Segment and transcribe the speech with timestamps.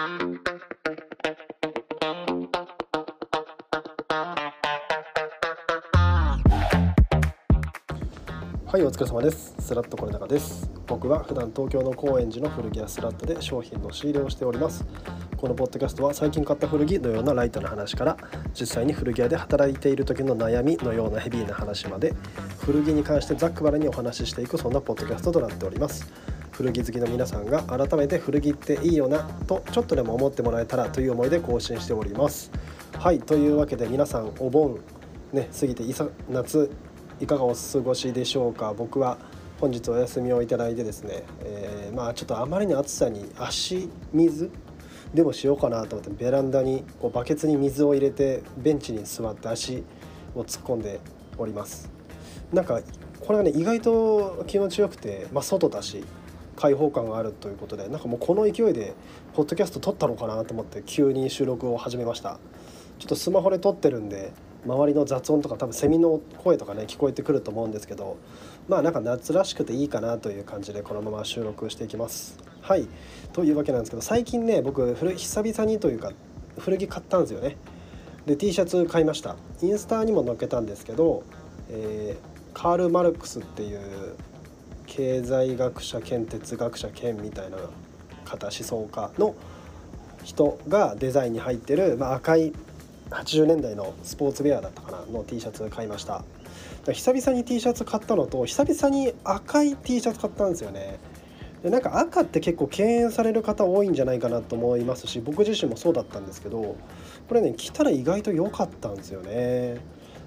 [0.00, 0.06] は
[8.78, 9.54] いお疲れ様です。
[9.58, 10.70] スラットコレナガです。
[10.86, 14.86] 僕は普段東京の高円寺の古着屋スラットで商品の仕入れをしております。
[15.36, 18.16] このポッドキャストは最近買った古着のようなライトな話から
[18.58, 22.14] 実際に古着屋で働いている時の悩みのようなヘビーな話まで
[22.58, 26.12] 古着に関してざっくばらにお話ししていくそんなポッドキャストとなっております
[26.60, 32.50] 古着好きの皆さんが改めて古着っていいよなとちょっとでも思ってもらえたらという思いで更新しております。
[32.98, 34.78] はいというわけで皆さんお盆
[35.32, 36.70] ね過ぎていさ夏
[37.18, 38.74] いかがお過ごしでしょうか。
[38.76, 39.16] 僕は
[39.58, 44.50] 本日お休みをいただいてですね、えー、まあちょっとあまりの暑さに足水
[45.14, 49.82] でもしようかなと思ってベランダにこうバケツに水を入れてベンチに座って足
[50.34, 51.00] を突っ込んで
[51.38, 51.90] おります。
[52.52, 52.82] なんか
[53.18, 56.04] これはね意外と気持ちよくて、まあ、外だし
[56.60, 58.92] 開放感があるということでなんかもうこの勢いで
[59.34, 62.38] ポッドキャスト撮ったのかなと思って急に収録を始めました。
[62.98, 64.30] ちょっとスマホで撮ってるんで
[64.66, 68.18] 周りの雑音とか多分セミの声とかね聞こえてくると思うんですけど
[68.68, 72.38] まあなんか夏らしくていいかなという感じでこのまま収録していきます。
[72.60, 72.86] はい。
[73.32, 76.12] というわけなんですけど最近ね僕古久々にというか
[76.58, 77.56] 古着買ったんですよね。
[78.26, 79.36] で T シャツ買いました。
[79.62, 81.22] インスタにも載っけたんですけど、
[81.70, 83.80] えー、カール・マルクスっていう
[84.90, 87.58] 経済学者兼哲学者兼みたいな
[88.24, 89.36] 方思想家の
[90.24, 92.52] 人がデザインに入ってる、まあ、赤い
[93.10, 96.24] 80年代のスポーツウェアだったかなの T シャツ買いました。
[96.92, 100.98] 久々に T シャツ買ったのと久々に赤い T シャツ買ったんですよね。
[101.62, 106.76] でなんか赤って結構敬遠される方多いんじゃないかなと思いますし僕自身もそうだったんですけど
[107.28, 109.74] これね着たら意外と良かったんですよね。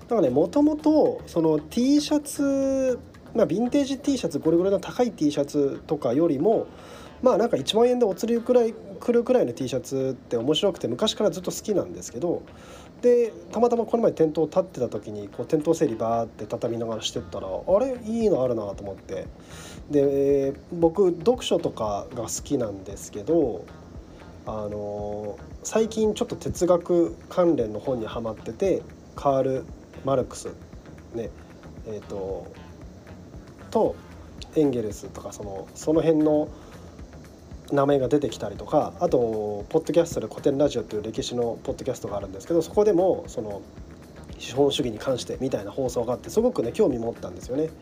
[0.02, 3.00] だからねもともとその T シャツ
[3.36, 6.68] まあヴィンテージ T シャツゴリゴリの高い T シャツとかよりも
[7.22, 12.44] まあなんか1万円でお釣りくらい来るくらいの T シャツって面白くて昔からずっと好きなんですけど
[13.02, 17.98] でたまたまこの前店頭立ってた時にこう店頭整理バーって畳みながらしてったらあれ？
[18.06, 19.28] いいのあるなと思って。
[19.92, 23.66] で僕読書とかが好きなんですけど
[24.46, 28.82] あの最近ちょっと哲学関連の本にはまってて
[29.16, 29.66] カール・
[30.06, 30.48] マルクス
[31.14, 31.30] ね
[31.88, 32.48] えっ、ー、と
[33.74, 33.96] と
[34.56, 36.48] エンゲルスとかそのその辺の
[37.72, 43.64] 名前が出てきたりとかあとポッドキャストで古典ラジオっていう歴史のポッドキャストがあるんですけどそこでもその
[44.38, 47.66] 資本主義に関してみたいな放送があってすごくね興味持ったんですよね。
[47.66, 47.74] だか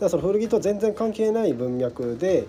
[0.00, 2.46] らその古着と全然関係ない文脈で、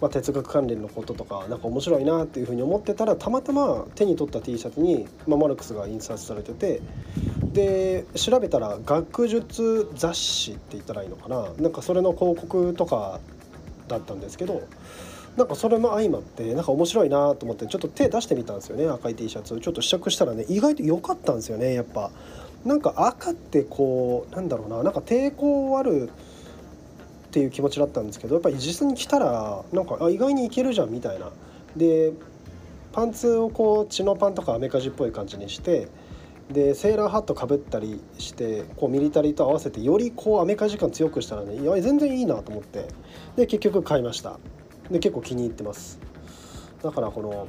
[0.00, 6.80] まあ、哲学関連のこととかなんか面白いなっていうふうに思ってたらたまたま手に取った T シャツに、まあ、マルクスが印刷されてて
[7.54, 11.48] で調べたら学術雑誌って言ったらいいのかな？
[11.58, 13.20] なんかそれの広告とか
[13.88, 14.62] だったんですけど
[15.36, 22.10] なんかそれも相まってなんか面白いなと思ってちょっと手出してみたんですよね赤い T シャツちょっと試着したらね意外と良かったんですよねやっぱ。
[22.64, 31.30] なんか赤ってこうなんだろうななんか抵抗あるっていう気持ちだったんですけどやっぱり実際に着たらなんかあ意外にいけるじゃんみたいな。
[31.76, 32.12] で
[32.92, 35.88] パンツをこうチノパンとかアメカジっぽい感じにして
[36.50, 42.86] でセーラーハットかぶったりしてこうミリタリーと合わせてよりこうアメカジ感強くしたらねいや全然いいなと思って。
[43.36, 44.38] で結局買いました。
[44.90, 45.98] で結構気に入ってます。
[46.82, 47.48] だからこの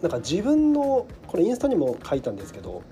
[0.00, 2.82] なんか自分のこれインスタにも書いたんですけど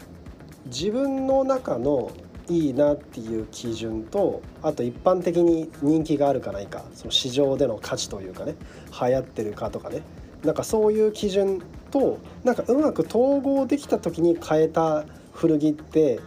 [0.67, 2.11] 自分の中の
[2.49, 8.57] いいなっていう基準とあと一般的に人気があるかないかその市場での価値というかね
[9.01, 10.03] 流行ってるかとかね。
[10.43, 16.21] なんかそういう基準となんかうまく統合できた時に変えた古着って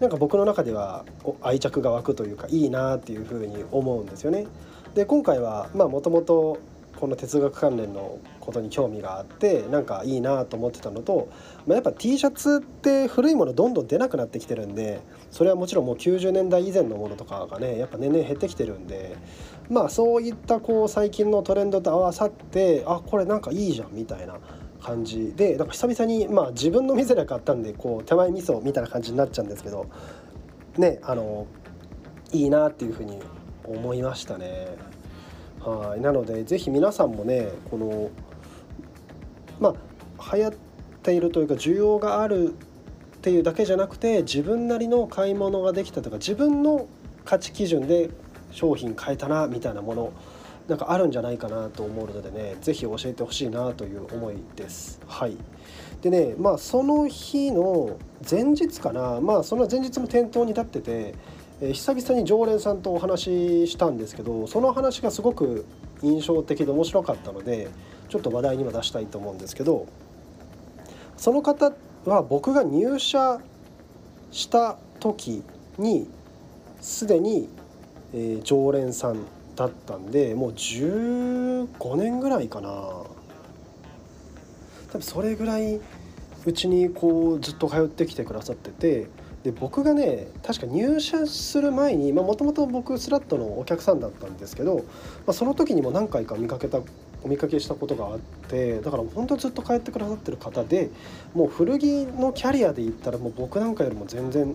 [0.00, 1.04] なんか僕の中では
[1.42, 4.46] 愛着が湧くというかいいなっていうふうに思うんですよね。
[4.94, 6.58] で今回はもともと
[6.96, 11.28] この哲学関連のことに興味があってなんかいいなと思ってたのと、
[11.66, 15.00] まあ、やっぱ T シャツって古いものどんどん出なくなってきてるんで
[15.30, 19.16] それはもちろんもう90年代以前のものとかがねやっぱ年々減ってきてるんで
[19.68, 24.38] まあそういったこう最近のトレンドと合わさってあこれなんかいいじゃんみたいな
[24.82, 29.86] 感じでなんか久々にまあ自分の店で買ったんでこう手前味噌みたいな感じになっちゃうんですけど
[30.76, 31.46] ねあの
[32.32, 33.20] いいなっていうふうに
[33.64, 34.68] 思いましたね。
[35.60, 38.10] はいなので是非皆さんもねこの
[39.60, 39.74] ま
[40.18, 40.54] あ流行っ
[41.02, 42.54] ているというか需要があるっ
[43.22, 46.88] ていうだけじゃなくて自分なりの買い物ができたとか自分の
[47.24, 48.10] 価値基準で
[48.50, 50.12] 商品買えたなみたいなもの
[50.68, 55.00] なんかあるんじゃないかなと思うのでね是非教えてほしいなという思いです。
[55.06, 55.36] はい
[56.00, 57.96] でねまあその日の
[58.28, 61.14] 前日かなまあその前日も店頭に立ってて
[61.60, 65.64] え久々に常連さんとお話ししたんですけどその話がすごく
[66.02, 69.86] 印象的で面白かったのでちょっちょっと話題にも出したいと思うんですけど
[71.16, 71.72] その方
[72.04, 73.40] は僕が入社
[74.30, 75.42] した時
[75.78, 76.10] に
[76.82, 77.48] すでに、
[78.12, 79.24] えー、常連さん
[79.56, 82.68] だったんでもう15年ぐらいかな。
[82.68, 83.06] 多
[84.98, 85.80] 分それぐらい
[86.44, 89.08] うちにこうずっと通ってきてくださってて
[89.44, 94.82] で僕がね確か入社する前にもともと僕スラットのお客さんだったんですけど、ま
[95.28, 96.80] あ、その時にも何回か見かけた
[97.24, 100.90] お見かけしたことがあってだから本当ずっと通ってくださってる方で
[101.34, 104.54] もう古着のキャリアで言ったらもう僕なんかよりも全然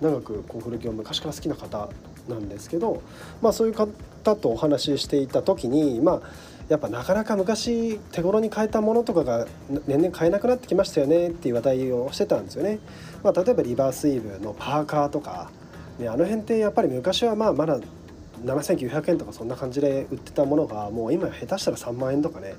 [0.00, 1.88] 長くこう古着を昔から好きな方
[2.28, 3.02] なんですけど、
[3.40, 6.20] まあ、そういう方とお話ししていた時にまあ
[6.68, 9.46] やっぱなかなか昔手頃に買えたものとかが
[9.86, 12.78] 年々買えなくなってきましたよねっていう話題をしてたんですよね。
[13.22, 15.50] まあ、例えばリバースイーブのパーカーとか、
[15.98, 17.80] ね、あの辺ってやっぱり昔はまあまだ
[18.44, 22.54] 7900円とかそんな感じで売ってたものがもう今下手したら3万円とかね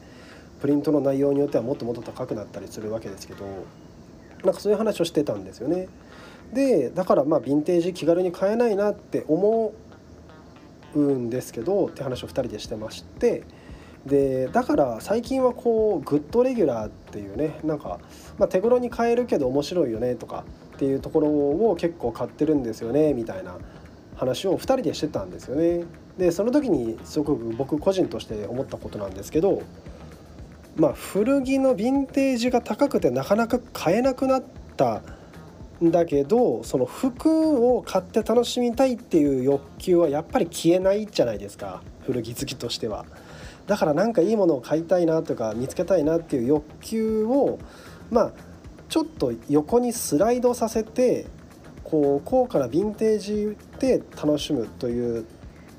[0.60, 3.46] プリントの内容によってはもっともっと高くなったりするわけですけど
[4.44, 5.88] なんかそういう話をしてたんですよね。
[6.54, 9.74] でだからまあヴィンテージ気軽に買えないなって思
[10.96, 13.44] うんですけどって話を2人でしてまして
[14.06, 18.00] でだから最近はこうグッドレギュラーっていうねなんか、
[18.38, 23.58] まあ、手頃に買えるけど面白いよねとかっていうところを結構買ってるんですよねみたいな
[24.16, 25.86] 話を2人でしてたんですよね。
[26.18, 29.62] でその時にすごく僕個人として思ったことなんですけど
[30.76, 34.44] まあ古着のヴィンテージが高くてなかなか買えなくなっ
[34.76, 35.02] た
[35.82, 43.06] だけどその服を買って楽しみたいっていう欲求はやっぱり消えないじゃないですか古着好きとしては。
[43.68, 47.60] だからなんかいいものを買いたいなとか見つけたいなっていう欲求を
[48.10, 48.32] まあ
[48.90, 51.28] ちょっと横にスライドさせて
[51.84, 55.26] こう高価なヴィンテージで楽しむという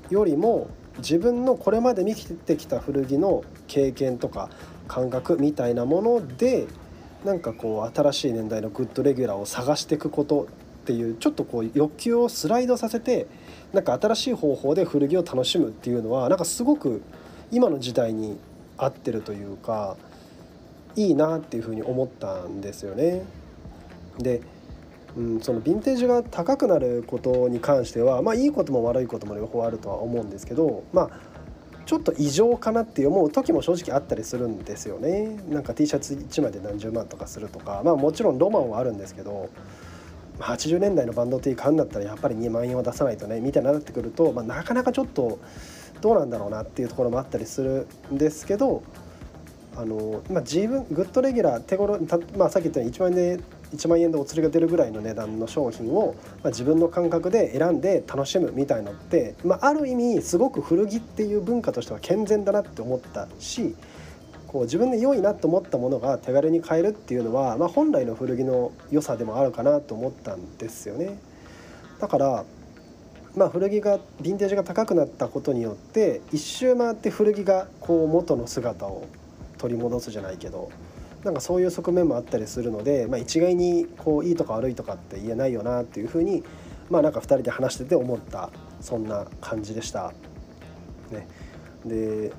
[0.09, 0.69] よりも
[0.99, 4.49] 自分のこれまで見てきた古着の経験とか
[4.87, 6.67] 感覚みたいなもので
[7.25, 10.47] なんかこう新しい年代のグッドレギュラーを探していくこと
[10.81, 13.27] っていうちょっとこう欲求をスライドさせて
[13.73, 17.03] なんか新しい方法で古着を楽しむっていうのはなんかすごく
[17.51, 18.39] 今の時代に
[18.77, 19.97] 合ってるというか
[20.95, 23.23] いいなっていうふうに思ったんですよね。
[24.17, 24.41] で、
[25.15, 31.09] うん、そのヴィンテージが高くなることに関してはまあいいことも悪いことも両方あるとは思うんですけどまあ
[31.85, 35.37] ちょっと異常かなって思う時も正直あったりするんですよね。
[35.49, 37.81] なんか T シャツ1枚で何十万とかするとか。
[37.83, 39.49] まあもちろんロマンはあるんですけど
[40.39, 45.39] 80年代のバンド T 買うんだったらやっぱり2万円は出さないとねみたいになってくると、まあ、なかなかちょっと
[46.01, 48.83] どうなんだろうなっていうところもあったりするんですけど
[49.75, 51.99] あの、まあ、自分グッドレギュラー手頃
[52.37, 63.75] まあ、さっき言ったように1万円で1万円でお釣りが出るぐらいの値段の商品を、まあ、自分の感覚で選んで楽しむみたいのって、まあ、ある意味すごく古着っていう文化としては健全だなって思ったし
[64.47, 71.17] こう自分で良いなと思ったものが手軽に買えるっていうのは、まあ、本来の古着の良さでもあるかなと思ったんですよね。
[71.99, 72.45] だから
[73.35, 79.07] まあ、古着がヴィンテージが高くなったことによって一周回って古着がこう元の姿を
[79.57, 80.69] 取り戻すじゃないけど
[81.23, 86.43] なんかそういう側面もあったりするので、まあ、一概にこういいとか悪いとかって言えないよなっていうふうに
[86.89, 88.49] まあなんか2人で話してて思った
[88.81, 90.13] そんな感じでした。
[91.11, 91.27] ね、
[91.85, 92.31] で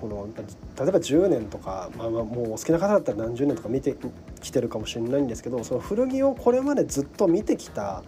[0.00, 3.96] この例えば10年とか、まあ、まあもうお好きな方だったら何十年とか見て
[4.40, 8.02] きてるかもしれないんですけどその古着をこれまでずっと見てきた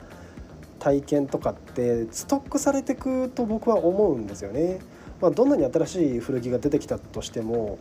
[0.78, 4.80] 体験とかってストックされてくと僕は思うんですよね。
[5.20, 7.78] まあ、どんなに新しい古着が出てきたとしても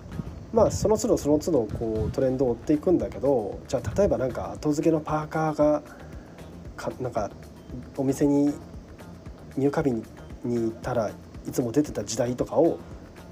[0.53, 5.81] まあその都度その都度こうトレンドを追っていくんだけどじゃあ例えばなんか後付けのパーカーが
[6.77, 7.31] かなんか
[7.97, 8.53] お店に
[9.57, 9.91] 入荷日
[10.45, 12.77] に行ったらいつも出てた時代とかを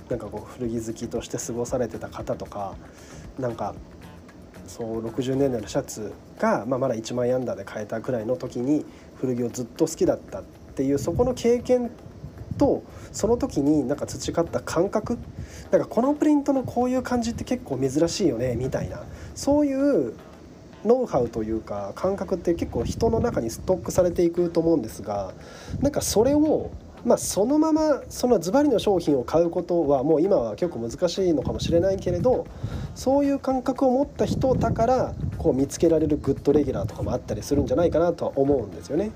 [0.09, 2.75] なんかこう古着好きとして過ごされてた方とか
[3.39, 3.75] なんか
[4.67, 8.85] そう60年代のシャツが、まあ、まだ1万円アンダーで買えたくらいの時に
[9.17, 10.43] 古着をずっと好きだったっ
[10.75, 11.91] ていうそこの経験
[12.61, 15.17] とその時になんか培った感覚
[15.71, 19.01] なんかこのプリントのこういう感じって結構珍しいよねみたいな
[19.33, 20.13] そういう
[20.85, 25.33] ノウハウというか感覚って結構人の中にストックされていくと思うんですが
[25.81, 26.69] なんかそれを
[27.03, 32.45] まあ、そのままそのズバリの商品を買うことはもう今は結構難しいのかもしれないけれど
[32.93, 39.09] そういう感覚を持った人だからこう見つけられるグッドレギュラーとかもあったりするんじゃないかなとは思うんですよね。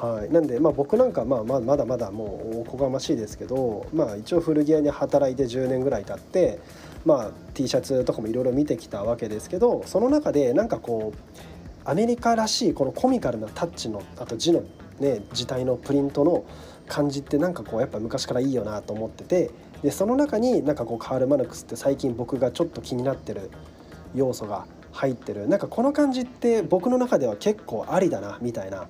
[0.00, 6.58] はい、なんで、まあ、僕なんかまあまだまだもうおこがましいですけど、まあ、一応古着屋に働いて10年ぐらい経って、
[7.04, 11.38] まあ、T シャツとかもいろいろ見てきたわけですけどその中でなんかこう
[11.84, 14.64] アメリカらしいこのコミカルなタッチのあと字の
[15.00, 16.46] ね字体のプリントの
[16.88, 19.50] 感じってなんかこうやっぱ昔からいいよなと思ってて
[19.82, 23.50] でその中になんかこうカール・マルクスって最近僕がちょっと気になってる
[24.14, 25.46] 要素が入ってる。
[25.46, 28.88] なんかこの感じって僕の中では結構ありだなみたいな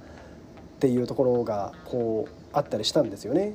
[0.81, 3.53] っていうところがこうあったりしたんですよね。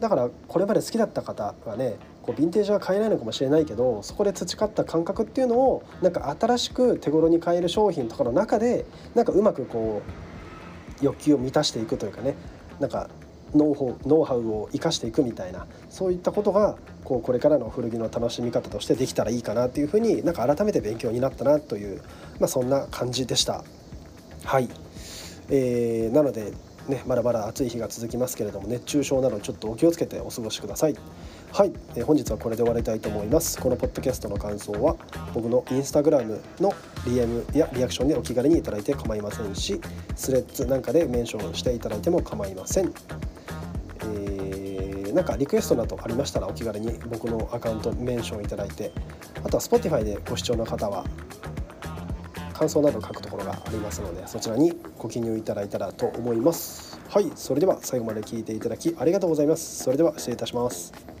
[0.00, 10.02] だからこれまで好きだった方はねこうヴィンテージは買えないのかもしれないけどそこで培った感覚っていうのをなんか新しく手頃に買える商品とかの中でなんかうまくこ
[11.00, 12.34] う欲求を満たしていくというかね
[12.80, 13.08] なんか
[13.54, 22.02] ノウホノウハウを生かしていくみたいなそういったことがこうこれからの古着の楽しみ方としてできたらいいかなっていうふうになんか改めて勉強になったなという、
[22.40, 23.64] まあ、そんな感じでした。
[24.44, 24.68] はい、
[25.50, 26.52] えー、なので
[26.88, 30.94] ね、まだまだ暑い日が続きますけれども熱中症などちょっとお気をつけてお過ごしください。
[31.50, 33.58] はい、えー、本日はこれで終わりたいと思います。
[33.58, 34.96] このポッドキャストの感想は
[35.32, 36.72] 僕のインスタグラムの
[37.06, 39.80] DM やリアクションでお気軽にいただいて構いませんし、
[40.14, 42.92] スレッズなんかでメンションしていただいても構いません。
[44.02, 48.92] えー、なんかリクエストなどありましたらお気軽に僕のアカウントメンションいただいて、
[49.42, 51.04] あとは Spotify でご視聴の方は
[52.54, 56.98] 感想など書くところがありますのでそちらにご記入いただいたらと思います。
[57.10, 59.82] はいそれでは最後まで聞いていただきありがとうございます。
[59.82, 61.13] それでは失礼いたします。